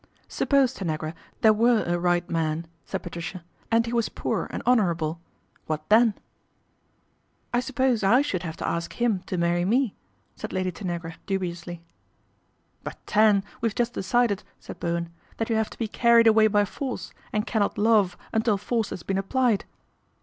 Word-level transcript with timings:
"Suppose, 0.27 0.73
Tanagra, 0.73 1.13
there 1.41 1.53
were 1.53 1.83
a 1.83 1.99
right 1.99 2.27
man," 2.27 2.65
>aid 2.91 3.03
Patricia," 3.03 3.43
and 3.71 3.85
he 3.85 3.93
was 3.93 4.09
poor 4.09 4.47
and 4.49 4.63
honourable, 4.65 5.21
tfhat 5.69 5.81
then?"" 5.89 6.15
I 7.53 7.59
suppose 7.59 8.03
I 8.03 8.23
should 8.23 8.41
have 8.41 8.57
to 8.57 8.67
ask 8.67 8.93
him 8.93 9.19
to 9.27 9.37
marry 9.37 9.63
ne," 9.63 9.93
said 10.35 10.53
Lady 10.53 10.71
Tanagra 10.71 11.17
dubiously." 11.27 11.83
But, 12.83 12.97
Tan, 13.05 13.43
we've 13.61 13.75
just 13.75 13.93
decided," 13.93 14.41
said 14.59 14.79
Bowen,' 14.79 15.09
that 15.37 15.51
you 15.51 15.55
have 15.55 15.69
to 15.69 15.77
be 15.77 15.87
carried 15.87 16.25
away 16.25 16.47
by 16.47 16.65
force, 16.65 17.13
and 17.31 17.45
:annot 17.45 17.77
love 17.77 18.17
until 18.33 18.57
force 18.57 18.89
has 18.89 19.03
been 19.03 19.19
applied." 19.19 19.65